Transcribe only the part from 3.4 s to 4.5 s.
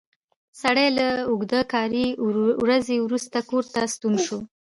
کور ته ستون شو